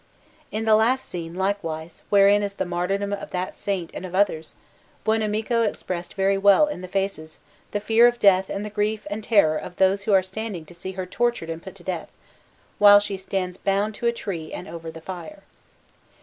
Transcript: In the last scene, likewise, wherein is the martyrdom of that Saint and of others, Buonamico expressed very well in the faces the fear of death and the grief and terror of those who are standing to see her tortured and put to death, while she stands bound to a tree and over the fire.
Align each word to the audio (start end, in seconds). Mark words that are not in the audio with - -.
In 0.49 0.65
the 0.65 0.73
last 0.73 1.05
scene, 1.07 1.35
likewise, 1.35 2.01
wherein 2.09 2.41
is 2.41 2.55
the 2.55 2.65
martyrdom 2.65 3.13
of 3.13 3.29
that 3.29 3.53
Saint 3.53 3.91
and 3.93 4.03
of 4.03 4.15
others, 4.15 4.55
Buonamico 5.05 5.61
expressed 5.63 6.15
very 6.15 6.39
well 6.39 6.65
in 6.65 6.81
the 6.81 6.87
faces 6.87 7.37
the 7.69 7.79
fear 7.79 8.07
of 8.07 8.17
death 8.17 8.49
and 8.49 8.65
the 8.65 8.71
grief 8.71 9.05
and 9.11 9.23
terror 9.23 9.57
of 9.59 9.75
those 9.75 10.05
who 10.05 10.13
are 10.13 10.23
standing 10.23 10.65
to 10.65 10.73
see 10.73 10.93
her 10.93 11.05
tortured 11.05 11.51
and 11.51 11.61
put 11.61 11.75
to 11.75 11.83
death, 11.83 12.11
while 12.79 12.99
she 12.99 13.15
stands 13.15 13.57
bound 13.57 13.93
to 13.93 14.07
a 14.07 14.11
tree 14.11 14.51
and 14.51 14.67
over 14.67 14.89
the 14.89 15.01
fire. 15.01 15.43